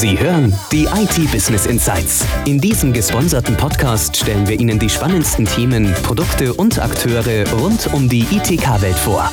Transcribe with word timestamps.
Sie 0.00 0.18
hören 0.18 0.50
die 0.72 0.84
IT 0.84 1.30
Business 1.30 1.66
Insights. 1.66 2.26
In 2.46 2.58
diesem 2.58 2.90
gesponserten 2.90 3.54
Podcast 3.54 4.16
stellen 4.16 4.48
wir 4.48 4.58
Ihnen 4.58 4.78
die 4.78 4.88
spannendsten 4.88 5.44
Themen, 5.44 5.92
Produkte 6.02 6.54
und 6.54 6.78
Akteure 6.78 7.46
rund 7.52 7.86
um 7.92 8.08
die 8.08 8.22
ITK-Welt 8.22 8.96
vor. 8.96 9.30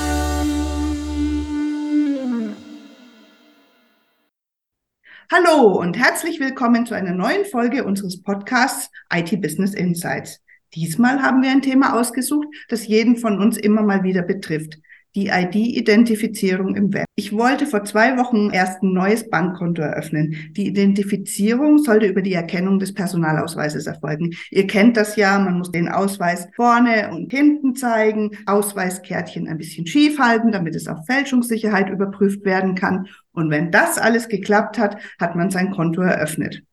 Hallo 5.31 5.79
und 5.79 5.97
herzlich 5.97 6.42
willkommen 6.42 6.86
zu 6.86 6.96
einer 6.96 7.13
neuen 7.13 7.46
Folge 7.46 7.86
unseres 7.86 8.22
Podcasts 8.22 8.90
IT 9.10 9.42
Business 9.42 9.74
Insights. 9.74 10.44
Diesmal 10.76 11.22
haben 11.22 11.42
wir 11.44 11.49
ein 11.49 11.62
Thema 11.62 11.97
ausgesucht, 11.97 12.49
das 12.68 12.86
jeden 12.86 13.15
von 13.15 13.40
uns 13.40 13.56
immer 13.56 13.84
mal 13.84 14.04
wieder 14.04 14.22
betrifft, 14.22 14.79
die 15.15 15.28
ID-Identifizierung 15.28 16.76
im 16.76 16.94
Web. 16.94 17.05
Ich 17.16 17.34
wollte 17.34 17.66
vor 17.66 17.84
zwei 17.84 18.17
Wochen 18.17 18.52
erst 18.52 18.84
ein 18.84 18.94
neues 18.94 19.30
Bankkonto 19.30 19.81
eröffnen. 19.81 20.52
Die 20.52 20.67
Identifizierung 20.67 21.80
sollte 21.80 22.05
über 22.05 22.22
die 22.22 22.34
Erkennung 22.34 22.80
des 22.80 22.94
Personalausweises 22.94 23.88
erfolgen. 23.88 24.32
Ihr 24.52 24.68
kennt 24.68 24.98
das 24.98 25.16
ja, 25.16 25.40
man 25.40 25.58
muss 25.58 25.72
den 25.72 25.90
Ausweis 25.90 26.48
vorne 26.55 27.09
und 27.12 27.32
hinten 27.32 27.76
zeigen, 27.76 28.32
Ausweiskärtchen 28.46 29.48
ein 29.48 29.58
bisschen 29.58 29.88
schief 29.88 30.20
halten, 30.20 30.52
damit 30.52 30.76
es 30.76 30.88
auf 30.88 31.05
Fälschungssicherheit 31.05 31.90
überprüft 31.90 32.46
werden 32.46 32.76
kann. 32.76 33.08
Und 33.32 33.49
wenn 33.49 33.71
das 33.71 33.98
alles 33.98 34.30
geklappt 34.30 34.77
hat, 34.77 34.98
hat 35.20 35.35
man 35.35 35.49
sein 35.49 35.71
Konto 35.71 36.02
eröffnet. 36.02 36.63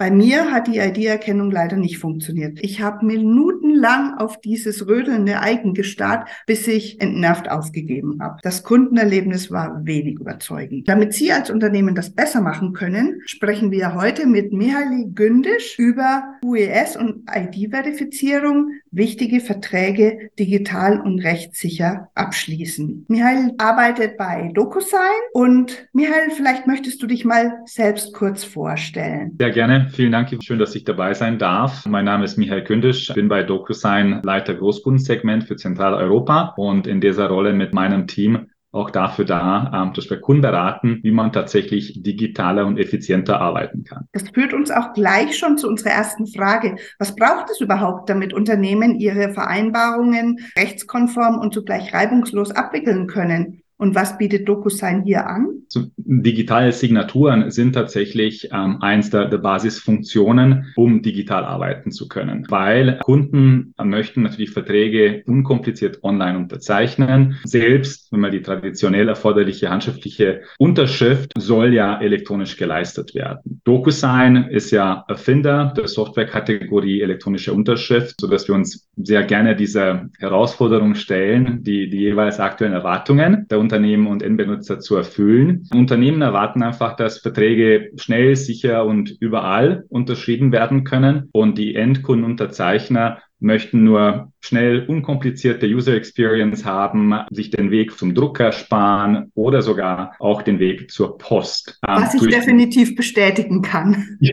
Bei 0.00 0.10
mir 0.10 0.50
hat 0.50 0.66
die 0.66 0.78
ID-Erkennung 0.78 1.50
leider 1.50 1.76
nicht 1.76 1.98
funktioniert. 1.98 2.58
Ich 2.62 2.80
habe 2.80 3.04
minutenlang 3.04 4.16
auf 4.16 4.40
dieses 4.40 4.86
rödelnde 4.86 5.40
Icon 5.44 5.74
gestarrt, 5.74 6.26
bis 6.46 6.66
ich 6.68 7.02
entnervt 7.02 7.50
aufgegeben 7.50 8.16
habe. 8.22 8.38
Das 8.42 8.62
Kundenerlebnis 8.62 9.50
war 9.50 9.84
wenig 9.84 10.18
überzeugend. 10.18 10.88
Damit 10.88 11.12
Sie 11.12 11.30
als 11.32 11.50
Unternehmen 11.50 11.94
das 11.94 12.14
besser 12.14 12.40
machen 12.40 12.72
können, 12.72 13.20
sprechen 13.26 13.70
wir 13.70 13.94
heute 13.94 14.26
mit 14.26 14.54
Mihaly 14.54 15.10
Gündisch 15.14 15.78
über 15.78 16.22
UES 16.42 16.96
und 16.96 17.28
ID-Verifizierung, 17.30 18.70
wichtige 18.90 19.40
Verträge 19.40 20.30
digital 20.38 21.00
und 21.00 21.20
rechtssicher 21.20 22.08
abschließen. 22.14 23.06
Mihail 23.08 23.52
arbeitet 23.58 24.16
bei 24.16 24.50
DocuSign 24.54 25.00
und 25.32 25.88
Mihail, 25.92 26.30
vielleicht 26.36 26.66
möchtest 26.66 27.02
du 27.02 27.06
dich 27.06 27.24
mal 27.24 27.60
selbst 27.66 28.12
kurz 28.12 28.44
vorstellen. 28.44 29.36
Sehr 29.38 29.50
gerne. 29.50 29.88
Vielen 29.92 30.12
Dank. 30.12 30.30
Schön, 30.42 30.58
dass 30.58 30.74
ich 30.74 30.84
dabei 30.84 31.14
sein 31.14 31.38
darf. 31.38 31.86
Mein 31.86 32.04
Name 32.04 32.24
ist 32.24 32.36
Michael 32.36 32.64
Kündisch. 32.64 33.12
bin 33.14 33.28
bei 33.28 33.42
DocuSign 33.42 34.20
Leiter 34.22 34.54
Großkundensegment 34.54 35.44
für 35.44 35.56
Zentraleuropa 35.56 36.54
und 36.56 36.86
in 36.86 37.00
dieser 37.00 37.28
Rolle 37.28 37.52
mit 37.52 37.72
meinem 37.72 38.06
Team 38.06 38.49
auch 38.72 38.90
dafür 38.90 39.24
da, 39.24 39.70
ähm, 39.74 39.92
dass 39.94 40.08
wir 40.10 40.20
Kunden 40.20 40.42
beraten, 40.42 41.00
wie 41.02 41.10
man 41.10 41.32
tatsächlich 41.32 42.02
digitaler 42.02 42.66
und 42.66 42.78
effizienter 42.78 43.40
arbeiten 43.40 43.84
kann. 43.84 44.06
Das 44.12 44.28
führt 44.30 44.54
uns 44.54 44.70
auch 44.70 44.92
gleich 44.92 45.36
schon 45.36 45.58
zu 45.58 45.68
unserer 45.68 45.90
ersten 45.90 46.26
Frage. 46.26 46.76
Was 46.98 47.16
braucht 47.16 47.50
es 47.50 47.60
überhaupt, 47.60 48.08
damit 48.08 48.32
Unternehmen 48.32 48.98
ihre 48.98 49.32
Vereinbarungen 49.32 50.38
rechtskonform 50.56 51.38
und 51.38 51.52
zugleich 51.52 51.92
reibungslos 51.92 52.52
abwickeln 52.52 53.06
können? 53.06 53.59
Und 53.80 53.94
was 53.94 54.18
bietet 54.18 54.46
DocuSign 54.46 55.04
hier 55.04 55.26
an? 55.26 55.62
So, 55.68 55.84
digitale 55.96 56.70
Signaturen 56.72 57.50
sind 57.50 57.72
tatsächlich 57.72 58.50
ähm, 58.52 58.82
eins 58.82 59.08
der, 59.08 59.24
der, 59.24 59.38
Basisfunktionen, 59.38 60.66
um 60.76 61.00
digital 61.00 61.44
arbeiten 61.44 61.90
zu 61.90 62.06
können. 62.06 62.44
Weil 62.50 62.98
Kunden 63.02 63.72
möchten 63.82 64.22
natürlich 64.22 64.50
Verträge 64.50 65.22
unkompliziert 65.26 66.04
online 66.04 66.36
unterzeichnen. 66.36 67.38
Selbst 67.44 68.12
wenn 68.12 68.20
man 68.20 68.32
die 68.32 68.42
traditionell 68.42 69.08
erforderliche 69.08 69.70
handschriftliche 69.70 70.42
Unterschrift 70.58 71.32
soll 71.38 71.72
ja 71.72 71.98
elektronisch 72.02 72.58
geleistet 72.58 73.14
werden. 73.14 73.62
DocuSign 73.64 74.48
ist 74.50 74.72
ja 74.72 75.06
Erfinder 75.08 75.72
der 75.74 75.88
Softwarekategorie 75.88 77.00
elektronische 77.00 77.54
Unterschrift, 77.54 78.16
so 78.20 78.26
dass 78.26 78.46
wir 78.46 78.54
uns 78.54 78.90
sehr 78.96 79.22
gerne 79.22 79.56
dieser 79.56 80.10
Herausforderung 80.18 80.96
stellen, 80.96 81.62
die, 81.62 81.88
die 81.88 82.00
jeweils 82.00 82.40
aktuellen 82.40 82.74
Erwartungen 82.74 83.46
der 83.48 83.58
Unternehmen 83.70 84.08
und 84.08 84.24
Endbenutzer 84.24 84.80
zu 84.80 84.96
erfüllen. 84.96 85.68
Unternehmen 85.72 86.22
erwarten 86.22 86.60
einfach, 86.64 86.96
dass 86.96 87.18
Verträge 87.18 87.92
schnell, 87.96 88.34
sicher 88.34 88.84
und 88.84 89.16
überall 89.20 89.84
unterschrieben 89.88 90.50
werden 90.50 90.82
können 90.82 91.28
und 91.30 91.56
die 91.56 91.76
Endkundenunterzeichner 91.76 93.18
möchten 93.38 93.84
nur 93.84 94.32
schnell 94.40 94.86
unkomplizierte 94.86 95.66
User 95.66 95.94
Experience 95.94 96.64
haben, 96.64 97.14
sich 97.30 97.50
den 97.50 97.70
Weg 97.70 97.96
zum 97.96 98.12
Drucker 98.12 98.50
sparen 98.50 99.30
oder 99.34 99.62
sogar 99.62 100.16
auch 100.18 100.42
den 100.42 100.58
Weg 100.58 100.90
zur 100.90 101.16
Post. 101.16 101.78
Was 101.82 102.14
ich 102.14 102.26
definitiv 102.26 102.96
bestätigen 102.96 103.62
kann. 103.62 104.18
Ja. 104.20 104.32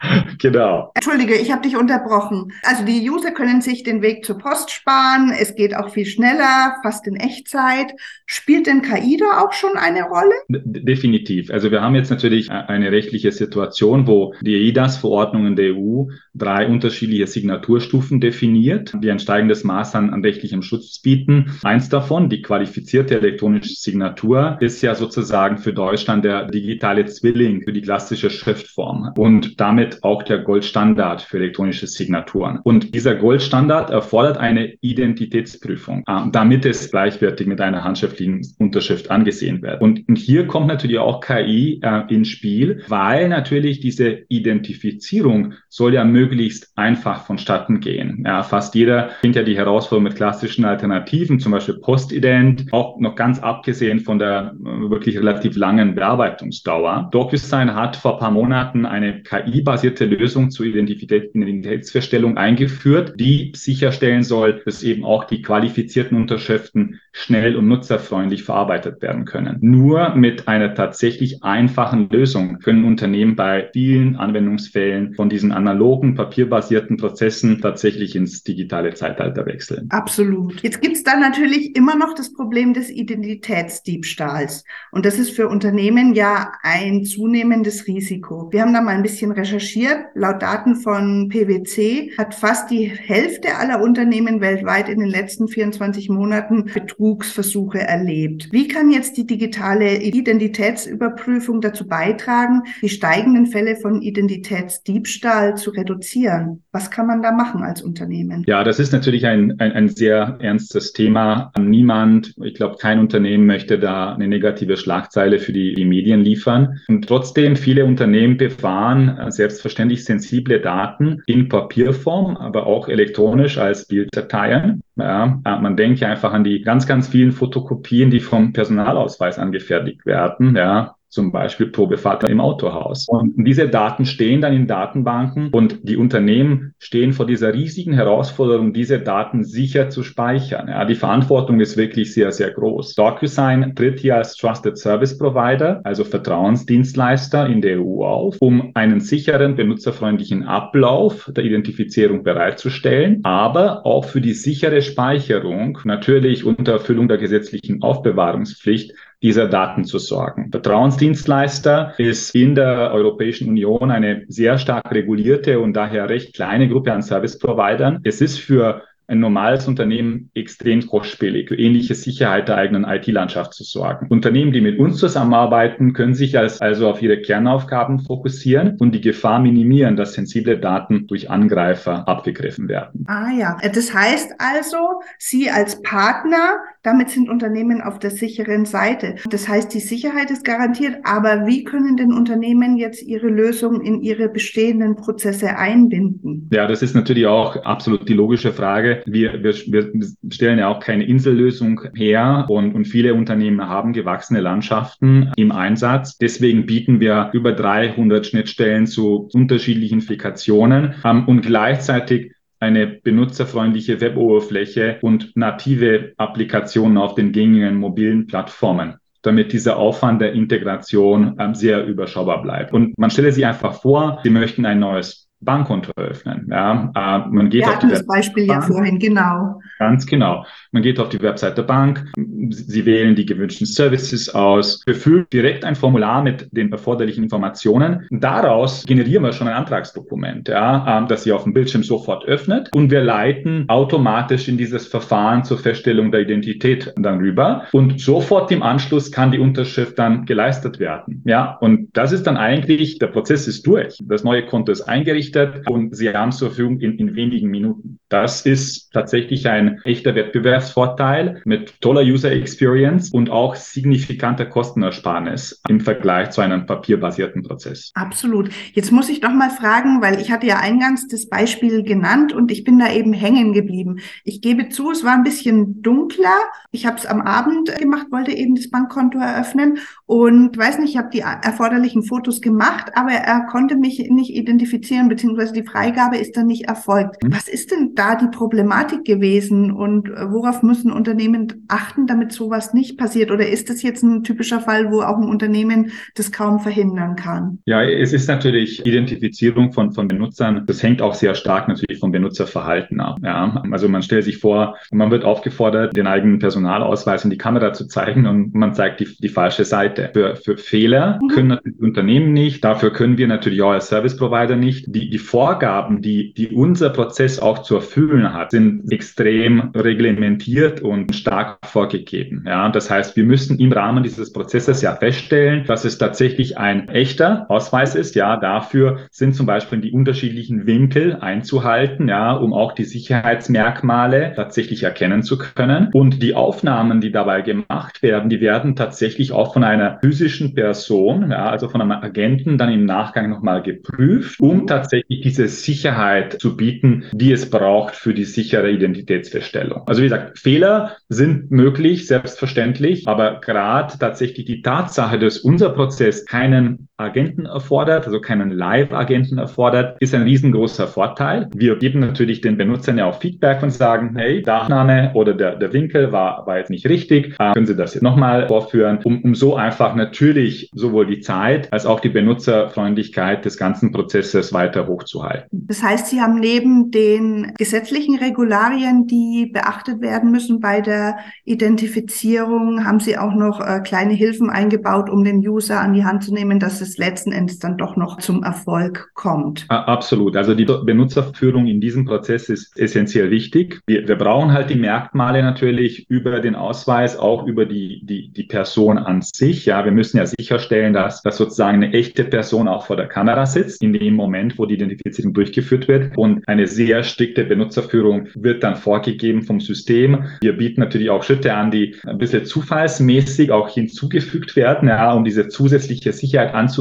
genau. 0.38 0.90
Entschuldige, 0.94 1.34
ich 1.34 1.52
habe 1.52 1.62
dich 1.62 1.76
unterbrochen. 1.76 2.52
Also 2.62 2.84
die 2.84 3.08
User 3.08 3.30
können 3.30 3.60
sich 3.60 3.82
den 3.82 4.02
Weg 4.02 4.24
zur 4.24 4.38
Post 4.38 4.70
sparen. 4.70 5.32
Es 5.38 5.54
geht 5.54 5.76
auch 5.76 5.90
viel 5.90 6.06
schneller, 6.06 6.76
fast 6.82 7.06
in 7.06 7.16
Echtzeit. 7.16 7.92
Spielt 8.26 8.66
denn 8.66 8.82
KI 8.82 9.16
da 9.16 9.40
auch 9.42 9.52
schon 9.52 9.76
eine 9.76 10.04
Rolle? 10.04 10.34
Definitiv. 10.48 11.50
Also 11.50 11.70
wir 11.70 11.82
haben 11.82 11.94
jetzt 11.94 12.10
natürlich 12.10 12.50
eine 12.50 12.92
rechtliche 12.92 13.32
Situation, 13.32 14.06
wo 14.06 14.34
die 14.40 14.68
EIDAS-Verordnungen 14.68 15.56
der 15.56 15.74
EU 15.74 16.06
drei 16.34 16.66
unterschiedliche 16.66 17.26
Signaturstufen 17.26 18.20
definiert, 18.20 18.92
die 19.02 19.10
ein 19.10 19.18
steigendes 19.18 19.64
Maß 19.64 19.94
an, 19.94 20.10
an 20.10 20.22
rechtlichem 20.22 20.62
Schutz 20.62 21.00
bieten. 21.00 21.58
Eins 21.62 21.88
davon, 21.88 22.28
die 22.28 22.42
qualifizierte 22.42 23.16
elektronische 23.16 23.74
Signatur, 23.74 24.56
ist 24.60 24.80
ja 24.82 24.94
sozusagen 24.94 25.58
für 25.58 25.72
Deutschland 25.72 26.24
der 26.24 26.46
digitale 26.46 27.06
Zwilling 27.06 27.62
für 27.62 27.72
die 27.72 27.82
klassische 27.82 28.30
Schriftform 28.30 29.12
und 29.16 29.60
damit 29.60 29.89
auch 30.02 30.22
der 30.22 30.38
Goldstandard 30.38 31.22
für 31.22 31.38
elektronische 31.38 31.86
Signaturen. 31.86 32.60
Und 32.62 32.94
dieser 32.94 33.14
Goldstandard 33.14 33.90
erfordert 33.90 34.38
eine 34.38 34.74
Identitätsprüfung, 34.80 36.04
äh, 36.06 36.30
damit 36.32 36.64
es 36.64 36.90
gleichwertig 36.90 37.46
mit 37.46 37.60
einer 37.60 37.84
handschriftlichen 37.84 38.42
Unterschrift 38.58 39.10
angesehen 39.10 39.62
wird. 39.62 39.80
Und, 39.80 40.08
und 40.08 40.16
hier 40.16 40.46
kommt 40.46 40.68
natürlich 40.68 40.98
auch 40.98 41.20
KI 41.20 41.80
äh, 41.82 42.02
ins 42.12 42.28
Spiel, 42.28 42.82
weil 42.88 43.28
natürlich 43.28 43.80
diese 43.80 44.24
Identifizierung 44.28 45.54
soll 45.68 45.94
ja 45.94 46.04
möglichst 46.04 46.72
einfach 46.76 47.24
vonstatten 47.24 47.80
gehen. 47.80 48.24
Ja, 48.26 48.42
fast 48.42 48.74
jeder 48.74 49.10
kennt 49.20 49.36
ja 49.36 49.42
die 49.42 49.56
Herausforderung 49.56 50.04
mit 50.04 50.16
klassischen 50.16 50.64
Alternativen, 50.64 51.40
zum 51.40 51.52
Beispiel 51.52 51.78
Postident, 51.80 52.72
auch 52.72 52.98
noch 52.98 53.14
ganz 53.16 53.38
abgesehen 53.40 54.00
von 54.00 54.18
der 54.18 54.54
äh, 54.58 54.90
wirklich 54.90 55.18
relativ 55.18 55.56
langen 55.56 55.94
Bearbeitungsdauer. 55.94 57.08
DocuSign 57.12 57.74
hat 57.74 57.96
vor 57.96 58.14
ein 58.14 58.18
paar 58.18 58.30
Monaten 58.30 58.86
eine 58.86 59.22
KI-basierte 59.22 59.79
Lösung 59.88 60.50
zur 60.50 60.66
Identität, 60.66 61.34
Identitätsfeststellung 61.34 62.36
eingeführt, 62.36 63.14
die 63.16 63.52
sicherstellen 63.54 64.22
soll, 64.22 64.62
dass 64.64 64.82
eben 64.82 65.04
auch 65.04 65.24
die 65.24 65.42
qualifizierten 65.42 66.16
Unterschriften 66.16 67.00
schnell 67.12 67.56
und 67.56 67.66
nutzerfreundlich 67.66 68.44
verarbeitet 68.44 69.02
werden 69.02 69.24
können. 69.24 69.58
Nur 69.60 70.14
mit 70.14 70.46
einer 70.46 70.74
tatsächlich 70.74 71.42
einfachen 71.42 72.08
Lösung 72.08 72.58
können 72.60 72.84
Unternehmen 72.84 73.34
bei 73.36 73.68
vielen 73.72 74.16
Anwendungsfällen 74.16 75.14
von 75.14 75.28
diesen 75.28 75.52
analogen, 75.52 76.14
papierbasierten 76.14 76.96
Prozessen 76.96 77.60
tatsächlich 77.60 78.14
ins 78.14 78.42
digitale 78.42 78.94
Zeitalter 78.94 79.46
wechseln. 79.46 79.86
Absolut. 79.90 80.62
Jetzt 80.62 80.80
gibt 80.80 80.96
es 80.96 81.02
dann 81.02 81.20
natürlich 81.20 81.74
immer 81.74 81.96
noch 81.96 82.14
das 82.14 82.32
Problem 82.32 82.74
des 82.74 82.90
Identitätsdiebstahls. 82.90 84.64
Und 84.92 85.04
das 85.04 85.18
ist 85.18 85.30
für 85.30 85.48
Unternehmen 85.48 86.14
ja 86.14 86.52
ein 86.62 87.04
zunehmendes 87.04 87.86
Risiko. 87.86 88.48
Wir 88.52 88.62
haben 88.62 88.72
da 88.72 88.80
mal 88.80 88.94
ein 88.94 89.02
bisschen 89.02 89.32
recherchiert. 89.32 89.69
Laut 90.14 90.42
Daten 90.42 90.76
von 90.76 91.28
PwC 91.28 92.12
hat 92.18 92.34
fast 92.34 92.70
die 92.70 92.86
Hälfte 92.86 93.56
aller 93.56 93.82
Unternehmen 93.82 94.40
weltweit 94.40 94.88
in 94.88 95.00
den 95.00 95.08
letzten 95.08 95.48
24 95.48 96.08
Monaten 96.08 96.66
Betrugsversuche 96.66 97.78
erlebt. 97.78 98.48
Wie 98.52 98.68
kann 98.68 98.90
jetzt 98.90 99.16
die 99.16 99.26
digitale 99.26 100.02
Identitätsüberprüfung 100.02 101.60
dazu 101.60 101.86
beitragen, 101.86 102.62
die 102.82 102.88
steigenden 102.88 103.46
Fälle 103.46 103.76
von 103.76 104.02
Identitätsdiebstahl 104.02 105.56
zu 105.56 105.70
reduzieren? 105.70 106.62
Was 106.72 106.90
kann 106.90 107.06
man 107.06 107.22
da 107.22 107.32
machen 107.32 107.62
als 107.62 107.82
Unternehmen? 107.82 108.44
Ja, 108.46 108.64
das 108.64 108.78
ist 108.78 108.92
natürlich 108.92 109.26
ein, 109.26 109.58
ein, 109.60 109.72
ein 109.72 109.88
sehr 109.88 110.38
ernstes 110.40 110.92
Thema. 110.92 111.52
Niemand, 111.58 112.34
ich 112.42 112.54
glaube, 112.54 112.76
kein 112.80 112.98
Unternehmen 112.98 113.46
möchte 113.46 113.78
da 113.78 114.14
eine 114.14 114.28
negative 114.28 114.76
Schlagzeile 114.76 115.38
für 115.38 115.52
die, 115.52 115.74
die 115.74 115.84
Medien 115.84 116.22
liefern. 116.22 116.80
Und 116.88 117.06
trotzdem, 117.06 117.56
viele 117.56 117.84
Unternehmen 117.84 118.36
bewahren 118.36 119.16
äh, 119.18 119.30
selbstverständlich 119.60 120.04
sensible 120.04 120.60
Daten 120.60 121.22
in 121.26 121.48
Papierform, 121.48 122.36
aber 122.36 122.66
auch 122.66 122.88
elektronisch 122.88 123.58
als 123.58 123.86
Bilddateien. 123.86 124.82
Ja, 124.96 125.40
äh, 125.44 125.60
man 125.60 125.76
denkt 125.76 126.02
einfach 126.02 126.32
an 126.32 126.44
die 126.44 126.62
ganz, 126.62 126.86
ganz 126.86 127.08
vielen 127.08 127.32
Fotokopien, 127.32 128.10
die 128.10 128.20
vom 128.20 128.52
Personalausweis 128.52 129.38
angefertigt 129.38 130.06
werden. 130.06 130.56
Ja, 130.56 130.96
zum 131.10 131.32
Beispiel 131.32 131.66
Probefahrt 131.66 132.28
im 132.28 132.40
Autohaus. 132.40 133.06
Und 133.08 133.34
diese 133.36 133.68
Daten 133.68 134.06
stehen 134.06 134.40
dann 134.40 134.54
in 134.54 134.66
Datenbanken 134.66 135.48
und 135.50 135.80
die 135.82 135.96
Unternehmen 135.96 136.74
stehen 136.78 137.12
vor 137.12 137.26
dieser 137.26 137.52
riesigen 137.52 137.92
Herausforderung, 137.92 138.72
diese 138.72 139.00
Daten 139.00 139.44
sicher 139.44 139.90
zu 139.90 140.04
speichern. 140.04 140.68
Ja, 140.68 140.84
die 140.84 140.94
Verantwortung 140.94 141.58
ist 141.60 141.76
wirklich 141.76 142.14
sehr, 142.14 142.30
sehr 142.30 142.52
groß. 142.52 142.94
DocuSign 142.94 143.74
tritt 143.74 143.98
hier 143.98 144.16
als 144.16 144.36
Trusted 144.36 144.78
Service 144.78 145.18
Provider, 145.18 145.80
also 145.82 146.04
Vertrauensdienstleister 146.04 147.46
in 147.46 147.60
der 147.60 147.80
EU 147.80 148.04
auf, 148.04 148.36
um 148.40 148.70
einen 148.74 149.00
sicheren, 149.00 149.56
benutzerfreundlichen 149.56 150.44
Ablauf 150.44 151.30
der 151.36 151.44
Identifizierung 151.44 152.22
bereitzustellen, 152.22 153.20
aber 153.24 153.84
auch 153.84 154.04
für 154.04 154.20
die 154.20 154.32
sichere 154.32 154.80
Speicherung, 154.80 155.78
natürlich 155.84 156.44
unter 156.44 156.72
Erfüllung 156.72 157.08
der 157.08 157.18
gesetzlichen 157.18 157.82
Aufbewahrungspflicht, 157.82 158.94
dieser 159.22 159.48
Daten 159.48 159.84
zu 159.84 159.98
sorgen. 159.98 160.50
Vertrauensdienstleister 160.50 161.94
ist 161.98 162.34
in 162.34 162.54
der 162.54 162.92
Europäischen 162.92 163.48
Union 163.48 163.90
eine 163.90 164.24
sehr 164.28 164.58
stark 164.58 164.90
regulierte 164.92 165.60
und 165.60 165.74
daher 165.74 166.08
recht 166.08 166.34
kleine 166.34 166.68
Gruppe 166.68 166.92
an 166.92 167.02
Service-Providern. 167.02 168.00
Es 168.04 168.20
ist 168.20 168.38
für 168.38 168.82
ein 169.10 169.18
normales 169.18 169.66
Unternehmen 169.66 170.30
extrem 170.34 170.86
kostspielig, 170.86 171.48
für 171.48 171.58
ähnliche 171.58 171.96
Sicherheit 171.96 172.48
der 172.48 172.56
eigenen 172.56 172.84
IT-Landschaft 172.84 173.54
zu 173.54 173.64
sorgen. 173.64 174.06
Unternehmen, 174.08 174.52
die 174.52 174.60
mit 174.60 174.78
uns 174.78 174.98
zusammenarbeiten, 174.98 175.92
können 175.92 176.14
sich 176.14 176.38
als, 176.38 176.60
also 176.60 176.88
auf 176.88 177.02
ihre 177.02 177.20
Kernaufgaben 177.20 177.98
fokussieren 178.00 178.76
und 178.78 178.92
die 178.94 179.00
Gefahr 179.00 179.40
minimieren, 179.40 179.96
dass 179.96 180.14
sensible 180.14 180.58
Daten 180.58 181.08
durch 181.08 181.28
Angreifer 181.28 182.06
abgegriffen 182.08 182.68
werden. 182.68 183.04
Ah 183.08 183.30
ja, 183.36 183.58
das 183.74 183.92
heißt 183.92 184.34
also, 184.38 184.76
Sie 185.18 185.50
als 185.50 185.82
Partner, 185.82 186.58
damit 186.82 187.10
sind 187.10 187.28
Unternehmen 187.28 187.82
auf 187.82 187.98
der 187.98 188.10
sicheren 188.10 188.64
Seite. 188.64 189.16
Das 189.28 189.48
heißt, 189.48 189.74
die 189.74 189.80
Sicherheit 189.80 190.30
ist 190.30 190.44
garantiert, 190.44 190.98
aber 191.02 191.46
wie 191.46 191.64
können 191.64 191.96
denn 191.96 192.12
Unternehmen 192.12 192.76
jetzt 192.76 193.02
ihre 193.02 193.28
Lösung 193.28 193.80
in 193.80 194.00
ihre 194.00 194.28
bestehenden 194.28 194.94
Prozesse 194.94 195.56
einbinden? 195.56 196.48
Ja, 196.52 196.66
das 196.66 196.82
ist 196.82 196.94
natürlich 196.94 197.26
auch 197.26 197.56
absolut 197.64 198.08
die 198.08 198.14
logische 198.14 198.52
Frage 198.52 198.99
wir, 199.06 199.42
wir, 199.42 199.54
wir 199.66 199.90
stellen 200.30 200.58
ja 200.58 200.68
auch 200.68 200.80
keine 200.80 201.04
Insellösung 201.04 201.82
her 201.94 202.46
und, 202.48 202.74
und 202.74 202.84
viele 202.86 203.14
Unternehmen 203.14 203.66
haben 203.68 203.92
gewachsene 203.92 204.40
Landschaften 204.40 205.32
im 205.36 205.52
Einsatz. 205.52 206.18
Deswegen 206.18 206.66
bieten 206.66 207.00
wir 207.00 207.30
über 207.32 207.52
300 207.52 208.26
Schnittstellen 208.26 208.86
zu 208.86 209.28
unterschiedlichen 209.32 210.00
Applikationen 210.00 210.94
ähm, 211.04 211.28
und 211.28 211.42
gleichzeitig 211.42 212.32
eine 212.58 212.86
benutzerfreundliche 212.86 214.00
Weboberfläche 214.00 214.98
und 215.00 215.34
native 215.34 216.12
Applikationen 216.18 216.98
auf 216.98 217.14
den 217.14 217.32
gängigen 217.32 217.76
mobilen 217.76 218.26
Plattformen 218.26 218.96
damit 219.22 219.52
dieser 219.52 219.76
Aufwand 219.76 220.22
der 220.22 220.32
Integration 220.32 221.36
ähm, 221.38 221.54
sehr 221.54 221.84
überschaubar 221.84 222.42
bleibt. 222.42 222.72
Und 222.72 222.96
man 222.98 223.10
stelle 223.10 223.32
sich 223.32 223.44
einfach 223.44 223.80
vor, 223.80 224.20
Sie 224.24 224.30
möchten 224.30 224.64
ein 224.64 224.78
neues 224.78 225.29
Bankkonto 225.40 225.92
öffnen. 225.96 226.46
Ja, 226.50 226.92
äh, 226.94 227.28
man 227.30 227.48
geht 227.48 227.64
Wir 227.64 227.70
auf 227.70 227.78
die 227.78 227.88
das 227.88 228.06
Beispiel 228.06 228.46
Bank. 228.46 228.62
ja 228.62 228.66
vorhin, 228.66 228.98
genau. 228.98 229.60
Ganz 229.78 230.06
genau. 230.06 230.44
Man 230.72 230.82
geht 230.82 231.00
auf 231.00 231.08
die 231.08 231.20
Website 231.20 231.56
der 231.56 231.62
Bank, 231.62 232.04
Sie 232.50 232.84
wählen 232.84 233.14
die 233.14 233.24
gewünschten 233.24 233.66
Services 233.66 234.34
aus, 234.34 234.84
befüllen 234.84 235.26
direkt 235.32 235.64
ein 235.64 235.74
Formular 235.74 236.22
mit 236.22 236.48
den 236.52 236.70
erforderlichen 236.70 237.24
Informationen. 237.24 238.06
Daraus 238.10 238.84
generieren 238.84 239.22
wir 239.22 239.32
schon 239.32 239.48
ein 239.48 239.54
Antragsdokument, 239.54 240.48
ja, 240.48 240.98
ähm, 240.98 241.08
das 241.08 241.24
Sie 241.24 241.32
auf 241.32 241.44
dem 241.44 241.54
Bildschirm 241.54 241.82
sofort 241.82 242.24
öffnet 242.26 242.68
und 242.74 242.90
wir 242.90 243.02
leiten 243.02 243.64
automatisch 243.68 244.48
in 244.48 244.58
dieses 244.58 244.86
Verfahren 244.86 245.44
zur 245.44 245.58
Feststellung 245.58 246.12
der 246.12 246.20
Identität 246.20 246.92
dann 246.96 247.18
rüber 247.18 247.64
und 247.72 248.00
sofort 248.00 248.52
im 248.52 248.62
Anschluss 248.62 249.10
kann 249.10 249.30
die 249.30 249.38
Unterschrift 249.38 249.98
dann 249.98 250.26
geleistet 250.26 250.78
werden. 250.78 251.22
Ja, 251.24 251.56
und 251.60 251.88
das 251.94 252.12
ist 252.12 252.26
dann 252.26 252.36
eigentlich, 252.36 252.98
der 252.98 253.06
Prozess 253.06 253.48
ist 253.48 253.66
durch. 253.66 253.96
Das 254.02 254.24
neue 254.24 254.44
Konto 254.44 254.72
ist 254.72 254.82
eingerichtet 254.82 255.29
gerichtet 255.32 255.68
und 255.68 255.96
sie 255.96 256.10
haben 256.12 256.32
zur 256.32 256.48
Verfügung 256.48 256.80
in, 256.80 256.98
in 256.98 257.14
wenigen 257.14 257.48
Minuten. 257.50 257.98
Das 258.08 258.44
ist 258.44 258.90
tatsächlich 258.92 259.48
ein 259.48 259.80
echter 259.84 260.14
Wettbewerbsvorteil 260.14 261.42
mit 261.44 261.80
toller 261.80 262.02
User 262.02 262.32
Experience 262.32 263.12
und 263.12 263.30
auch 263.30 263.54
signifikanter 263.54 264.46
Kostenersparnis 264.46 265.62
im 265.68 265.80
Vergleich 265.80 266.30
zu 266.30 266.40
einem 266.40 266.66
papierbasierten 266.66 267.42
Prozess. 267.42 267.92
Absolut. 267.94 268.50
Jetzt 268.72 268.90
muss 268.90 269.08
ich 269.08 269.20
doch 269.20 269.32
mal 269.32 269.50
fragen, 269.50 270.02
weil 270.02 270.20
ich 270.20 270.30
hatte 270.30 270.46
ja 270.46 270.58
eingangs 270.58 271.06
das 271.08 271.28
Beispiel 271.28 271.84
genannt 271.84 272.32
und 272.32 272.50
ich 272.50 272.64
bin 272.64 272.78
da 272.78 272.92
eben 272.92 273.12
hängen 273.12 273.52
geblieben. 273.52 274.00
Ich 274.24 274.40
gebe 274.40 274.68
zu, 274.68 274.90
es 274.90 275.04
war 275.04 275.14
ein 275.14 275.22
bisschen 275.22 275.82
dunkler. 275.82 276.38
Ich 276.72 276.86
habe 276.86 276.96
es 276.96 277.06
am 277.06 277.20
Abend 277.20 277.72
gemacht, 277.78 278.06
wollte 278.10 278.32
eben 278.32 278.54
das 278.54 278.70
Bankkonto 278.70 279.18
eröffnen 279.18 279.78
und 280.06 280.56
weiß 280.58 280.78
nicht, 280.80 280.90
ich 280.90 280.96
habe 280.96 281.10
die 281.12 281.20
erforderlichen 281.20 282.02
Fotos 282.02 282.40
gemacht, 282.40 282.90
aber 282.94 283.12
er 283.12 283.46
konnte 283.46 283.76
mich 283.76 283.98
nicht 284.10 284.34
identifizieren 284.34 285.08
beziehungsweise 285.20 285.52
die 285.52 285.64
Freigabe 285.64 286.16
ist 286.16 286.34
dann 286.36 286.46
nicht 286.46 286.66
erfolgt. 286.66 287.22
Mhm. 287.22 287.34
Was 287.34 287.46
ist 287.46 287.70
denn 287.70 287.94
da 287.94 288.14
die 288.14 288.28
Problematik 288.28 289.04
gewesen 289.04 289.70
und 289.70 290.08
äh, 290.08 290.30
worauf 290.30 290.62
müssen 290.62 290.90
Unternehmen 290.90 291.66
achten, 291.68 292.06
damit 292.06 292.32
sowas 292.32 292.72
nicht 292.72 292.96
passiert? 292.96 293.30
Oder 293.30 293.46
ist 293.46 293.68
das 293.68 293.82
jetzt 293.82 294.02
ein 294.02 294.22
typischer 294.22 294.60
Fall, 294.60 294.90
wo 294.90 295.02
auch 295.02 295.18
ein 295.18 295.28
Unternehmen 295.28 295.92
das 296.14 296.32
kaum 296.32 296.60
verhindern 296.60 297.16
kann? 297.16 297.58
Ja, 297.66 297.82
es 297.82 298.14
ist 298.14 298.28
natürlich 298.28 298.86
Identifizierung 298.86 299.72
von, 299.72 299.92
von 299.92 300.08
Benutzern. 300.08 300.64
Das 300.66 300.82
hängt 300.82 301.02
auch 301.02 301.14
sehr 301.14 301.34
stark 301.34 301.68
natürlich 301.68 302.00
vom 302.00 302.12
Benutzerverhalten 302.12 303.00
ab. 303.00 303.18
Ja, 303.22 303.62
also 303.70 303.88
man 303.88 304.02
stellt 304.02 304.24
sich 304.24 304.38
vor, 304.38 304.78
man 304.90 305.10
wird 305.10 305.24
aufgefordert, 305.24 305.96
den 305.96 306.06
eigenen 306.06 306.38
Personalausweis 306.38 307.24
in 307.24 307.30
die 307.30 307.38
Kamera 307.38 307.74
zu 307.74 307.86
zeigen 307.86 308.26
und 308.26 308.54
man 308.54 308.72
zeigt 308.72 309.00
die, 309.00 309.08
die 309.18 309.28
falsche 309.28 309.66
Seite. 309.66 310.10
Für, 310.14 310.36
für 310.36 310.56
Fehler 310.56 311.18
mhm. 311.22 311.28
können 311.28 311.48
natürlich 311.48 311.80
Unternehmen 311.80 312.32
nicht. 312.32 312.64
Dafür 312.64 312.90
können 312.90 313.18
wir 313.18 313.28
natürlich 313.28 313.60
auch 313.60 313.72
als 313.72 313.88
Service 313.88 314.16
Provider 314.16 314.56
nicht. 314.56 314.86
Die 314.88 315.09
die, 315.10 315.18
Vorgaben, 315.18 316.02
die, 316.02 316.32
die 316.34 316.48
unser 316.48 316.90
Prozess 316.90 317.38
auch 317.38 317.60
zu 317.60 317.76
erfüllen 317.76 318.32
hat, 318.32 318.52
sind 318.52 318.90
extrem 318.90 319.70
reglementiert 319.74 320.80
und 320.80 321.14
stark 321.14 321.58
vorgegeben. 321.66 322.44
Ja, 322.46 322.68
das 322.68 322.90
heißt, 322.90 323.16
wir 323.16 323.24
müssen 323.24 323.58
im 323.58 323.72
Rahmen 323.72 324.02
dieses 324.02 324.32
Prozesses 324.32 324.82
ja 324.82 324.94
feststellen, 324.94 325.64
dass 325.66 325.84
es 325.84 325.98
tatsächlich 325.98 326.58
ein 326.58 326.88
echter 326.88 327.46
Ausweis 327.48 327.94
ist. 327.94 328.14
Ja, 328.14 328.36
dafür 328.36 329.00
sind 329.10 329.34
zum 329.34 329.46
Beispiel 329.46 329.80
die 329.80 329.92
unterschiedlichen 329.92 330.66
Winkel 330.66 331.16
einzuhalten, 331.16 332.08
ja, 332.08 332.32
um 332.32 332.52
auch 332.52 332.72
die 332.72 332.84
Sicherheitsmerkmale 332.84 334.32
tatsächlich 334.36 334.82
erkennen 334.82 335.22
zu 335.22 335.38
können. 335.38 335.90
Und 335.92 336.22
die 336.22 336.34
Aufnahmen, 336.34 337.00
die 337.00 337.12
dabei 337.12 337.42
gemacht 337.42 338.02
werden, 338.02 338.30
die 338.30 338.40
werden 338.40 338.76
tatsächlich 338.76 339.32
auch 339.32 339.52
von 339.52 339.64
einer 339.64 339.98
physischen 340.00 340.54
Person, 340.54 341.30
ja, 341.30 341.46
also 341.46 341.68
von 341.68 341.80
einem 341.80 341.92
Agenten 341.92 342.58
dann 342.58 342.72
im 342.72 342.84
Nachgang 342.84 343.30
nochmal 343.30 343.62
geprüft, 343.62 344.40
um 344.40 344.66
tatsächlich 344.66 344.99
tatsächlich 345.00 345.20
diese 345.22 345.48
Sicherheit 345.48 346.40
zu 346.40 346.56
bieten, 346.56 347.04
die 347.12 347.32
es 347.32 347.48
braucht 347.48 347.96
für 347.96 348.14
die 348.14 348.24
sichere 348.24 348.70
Identitätsfeststellung. 348.70 349.82
Also 349.86 350.02
wie 350.02 350.06
gesagt, 350.06 350.38
Fehler 350.38 350.96
sind 351.08 351.50
möglich, 351.50 352.06
selbstverständlich, 352.06 353.08
aber 353.08 353.40
gerade 353.40 353.98
tatsächlich 353.98 354.46
die 354.46 354.62
Tatsache, 354.62 355.18
dass 355.18 355.38
unser 355.38 355.70
Prozess 355.70 356.26
keinen 356.26 356.88
Agenten 357.00 357.46
erfordert, 357.46 358.06
also 358.06 358.20
keinen 358.20 358.50
Live-Agenten 358.50 359.38
erfordert, 359.38 359.96
ist 360.00 360.14
ein 360.14 360.22
riesengroßer 360.22 360.86
Vorteil. 360.86 361.48
Wir 361.54 361.76
geben 361.76 362.00
natürlich 362.00 362.40
den 362.40 362.56
Benutzern 362.56 362.98
ja 362.98 363.06
auch 363.06 363.18
Feedback 363.20 363.62
und 363.62 363.70
sagen, 363.70 364.14
hey, 364.16 364.42
der 364.42 364.68
Name 364.68 365.10
oder 365.14 365.34
der, 365.34 365.56
der 365.56 365.72
Winkel 365.72 366.12
war, 366.12 366.46
war 366.46 366.58
jetzt 366.58 366.70
nicht 366.70 366.86
richtig, 366.86 367.34
äh, 367.38 367.52
können 367.52 367.66
Sie 367.66 367.76
das 367.76 367.94
jetzt 367.94 368.02
nochmal 368.02 368.48
vorführen, 368.48 368.98
um, 369.04 369.22
um 369.22 369.34
so 369.34 369.56
einfach 369.56 369.94
natürlich 369.94 370.70
sowohl 370.74 371.06
die 371.06 371.20
Zeit 371.20 371.72
als 371.72 371.86
auch 371.86 372.00
die 372.00 372.08
Benutzerfreundlichkeit 372.08 373.44
des 373.44 373.56
ganzen 373.56 373.92
Prozesses 373.92 374.52
weiter 374.52 374.86
hochzuhalten. 374.86 375.48
Das 375.68 375.82
heißt, 375.82 376.08
Sie 376.08 376.20
haben 376.20 376.38
neben 376.38 376.90
den 376.90 377.54
gesetzlichen 377.56 378.18
Regularien, 378.18 379.06
die 379.06 379.50
beachtet 379.52 380.00
werden 380.00 380.30
müssen 380.30 380.60
bei 380.60 380.80
der 380.80 381.18
Identifizierung, 381.44 382.84
haben 382.84 383.00
Sie 383.00 383.16
auch 383.18 383.34
noch 383.34 383.60
äh, 383.60 383.80
kleine 383.80 384.14
Hilfen 384.14 384.50
eingebaut, 384.50 385.10
um 385.10 385.24
den 385.24 385.38
User 385.38 385.80
an 385.80 385.94
die 385.94 386.04
Hand 386.04 386.24
zu 386.24 386.34
nehmen, 386.34 386.58
dass 386.58 386.80
es 386.80 386.89
letzten 386.98 387.32
Endes 387.32 387.58
dann 387.58 387.76
doch 387.76 387.96
noch 387.96 388.18
zum 388.18 388.42
Erfolg 388.42 389.10
kommt. 389.14 389.66
Absolut. 389.68 390.36
Also 390.36 390.54
die 390.54 390.64
Benutzerführung 390.64 391.66
in 391.66 391.80
diesem 391.80 392.04
Prozess 392.04 392.48
ist 392.48 392.78
essentiell 392.78 393.30
wichtig. 393.30 393.80
Wir, 393.86 394.06
wir 394.06 394.16
brauchen 394.16 394.52
halt 394.52 394.70
die 394.70 394.76
Merkmale 394.76 395.42
natürlich 395.42 396.08
über 396.08 396.40
den 396.40 396.54
Ausweis, 396.54 397.16
auch 397.16 397.46
über 397.46 397.66
die, 397.66 398.04
die, 398.04 398.30
die 398.30 398.44
Person 398.44 398.98
an 398.98 399.22
sich. 399.22 399.66
Ja, 399.66 399.84
wir 399.84 399.92
müssen 399.92 400.18
ja 400.18 400.26
sicherstellen, 400.26 400.92
dass, 400.92 401.22
dass 401.22 401.36
sozusagen 401.36 401.82
eine 401.82 401.92
echte 401.92 402.24
Person 402.24 402.68
auch 402.68 402.86
vor 402.86 402.96
der 402.96 403.06
Kamera 403.06 403.46
sitzt, 403.46 403.82
in 403.82 403.92
dem 403.92 404.14
Moment, 404.14 404.58
wo 404.58 404.66
die 404.66 404.74
Identifizierung 404.74 405.32
durchgeführt 405.34 405.88
wird. 405.88 406.16
Und 406.16 406.46
eine 406.48 406.66
sehr 406.66 407.02
strikte 407.02 407.44
Benutzerführung 407.44 408.28
wird 408.34 408.62
dann 408.62 408.76
vorgegeben 408.76 409.42
vom 409.42 409.60
System. 409.60 410.24
Wir 410.40 410.56
bieten 410.56 410.80
natürlich 410.80 411.10
auch 411.10 411.22
Schritte 411.22 411.54
an, 411.54 411.70
die 411.70 411.96
ein 412.06 412.18
bisschen 412.18 412.44
zufallsmäßig 412.44 413.50
auch 413.50 413.68
hinzugefügt 413.68 414.56
werden, 414.56 414.88
ja, 414.88 415.12
um 415.12 415.24
diese 415.24 415.48
zusätzliche 415.48 416.12
Sicherheit 416.12 416.54
anzubieten, 416.54 416.79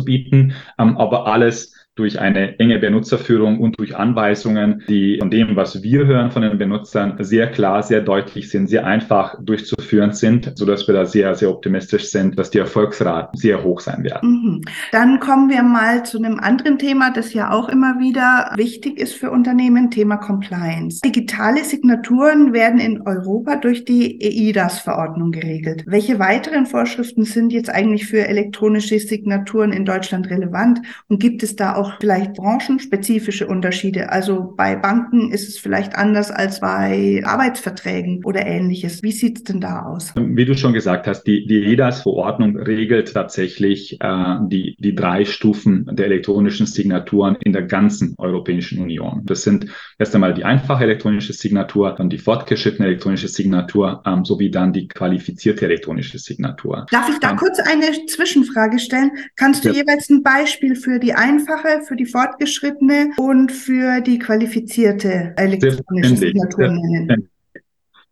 ähm, 0.77 0.97
aber 0.97 1.27
alles 1.27 1.78
durch 1.99 2.19
eine 2.19 2.57
enge 2.59 2.79
Benutzerführung 2.79 3.59
und 3.59 3.77
durch 3.77 3.95
Anweisungen, 3.95 4.83
die 4.87 5.17
von 5.19 5.29
dem, 5.29 5.57
was 5.57 5.83
wir 5.83 6.05
hören 6.07 6.31
von 6.31 6.41
den 6.41 6.57
Benutzern, 6.57 7.17
sehr 7.19 7.51
klar, 7.51 7.83
sehr 7.83 7.99
deutlich 7.99 8.49
sind, 8.49 8.67
sehr 8.67 8.85
einfach 8.85 9.35
durchzuführen 9.41 10.13
sind, 10.13 10.53
so 10.55 10.65
dass 10.65 10.87
wir 10.87 10.95
da 10.95 11.05
sehr, 11.05 11.35
sehr 11.35 11.49
optimistisch 11.49 12.05
sind, 12.05 12.39
dass 12.39 12.51
die 12.51 12.59
Erfolgsraten 12.59 13.37
sehr 13.37 13.63
hoch 13.63 13.81
sein 13.81 14.03
werden. 14.05 14.29
Mhm. 14.29 14.61
Dann 14.93 15.19
kommen 15.19 15.49
wir 15.49 15.61
mal 15.61 16.05
zu 16.05 16.17
einem 16.17 16.39
anderen 16.39 16.77
Thema, 16.77 17.11
das 17.11 17.33
ja 17.33 17.51
auch 17.51 17.67
immer 17.67 17.99
wieder 17.99 18.53
wichtig 18.55 18.97
ist 18.97 19.15
für 19.15 19.29
Unternehmen, 19.29 19.91
Thema 19.91 20.15
Compliance. 20.15 21.01
Digitale 21.01 21.65
Signaturen 21.65 22.53
werden 22.53 22.79
in 22.79 23.01
Europa 23.05 23.57
durch 23.57 23.83
die 23.83 24.21
EIDAS-Verordnung 24.21 25.31
geregelt. 25.31 25.83
Welche 25.85 26.17
weiteren 26.17 26.65
Vorschriften 26.65 27.25
sind 27.25 27.51
jetzt 27.51 27.69
eigentlich 27.69 28.07
für 28.07 28.25
elektronische 28.25 28.99
Signaturen 28.99 29.73
in 29.73 29.83
Deutschland 29.83 30.29
relevant? 30.29 30.79
Und 31.09 31.19
gibt 31.19 31.43
es 31.43 31.57
da 31.57 31.75
auch 31.75 31.88
vielleicht 31.99 32.33
branchenspezifische 32.33 33.47
Unterschiede? 33.47 34.11
Also 34.11 34.53
bei 34.55 34.75
Banken 34.75 35.31
ist 35.31 35.47
es 35.47 35.57
vielleicht 35.57 35.95
anders 35.95 36.31
als 36.31 36.59
bei 36.59 37.21
Arbeitsverträgen 37.25 38.23
oder 38.23 38.45
ähnliches. 38.45 39.03
Wie 39.03 39.11
sieht 39.11 39.37
es 39.37 39.43
denn 39.43 39.61
da 39.61 39.83
aus? 39.83 40.13
Wie 40.15 40.45
du 40.45 40.55
schon 40.55 40.73
gesagt 40.73 41.07
hast, 41.07 41.23
die, 41.23 41.45
die 41.47 41.65
EIDAS-Verordnung 41.65 42.57
regelt 42.57 43.13
tatsächlich 43.13 43.99
äh, 44.01 44.35
die, 44.47 44.75
die 44.79 44.95
drei 44.95 45.25
Stufen 45.25 45.85
der 45.91 46.05
elektronischen 46.07 46.65
Signaturen 46.65 47.37
in 47.43 47.53
der 47.53 47.63
ganzen 47.63 48.15
Europäischen 48.17 48.79
Union. 48.79 49.21
Das 49.25 49.43
sind 49.43 49.67
erst 49.97 50.15
einmal 50.15 50.33
die 50.33 50.45
einfache 50.45 50.83
elektronische 50.83 51.33
Signatur, 51.33 51.95
dann 51.97 52.09
die 52.09 52.17
fortgeschrittene 52.17 52.87
elektronische 52.87 53.27
Signatur 53.27 54.01
ähm, 54.05 54.25
sowie 54.25 54.51
dann 54.51 54.73
die 54.73 54.87
qualifizierte 54.87 55.65
elektronische 55.65 56.19
Signatur. 56.19 56.85
Darf 56.91 57.09
ich 57.09 57.19
da 57.19 57.31
ähm, 57.31 57.37
kurz 57.37 57.59
eine 57.59 58.05
Zwischenfrage 58.07 58.79
stellen? 58.79 59.11
Kannst 59.35 59.65
du 59.65 59.69
ja. 59.69 59.75
jeweils 59.75 60.09
ein 60.09 60.23
Beispiel 60.23 60.75
für 60.75 60.99
die 60.99 61.13
einfache, 61.13 61.68
für 61.87 61.95
die 61.95 62.05
fortgeschrittene 62.05 63.11
und 63.17 63.51
für 63.51 64.01
die 64.01 64.19
qualifizierte 64.19 65.33
elektronische 65.37 66.15
Signatur 66.15 66.67
nennen? 66.67 67.29